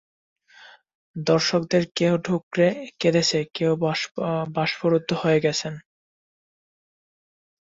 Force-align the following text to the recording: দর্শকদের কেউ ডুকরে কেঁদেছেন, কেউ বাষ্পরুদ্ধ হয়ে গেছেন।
দর্শকদের 1.15 1.83
কেউ 1.97 2.13
ডুকরে 2.25 2.67
কেঁদেছেন, 2.99 3.43
কেউ 3.55 3.71
বাষ্পরুদ্ধ 4.57 5.09
হয়ে 5.21 5.39
গেছেন। 5.45 5.73